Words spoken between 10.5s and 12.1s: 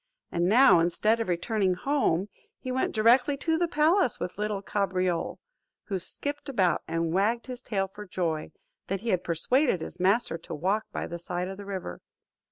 walk by the side of the river.